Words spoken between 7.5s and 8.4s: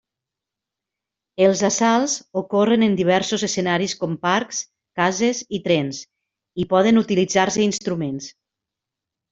instruments.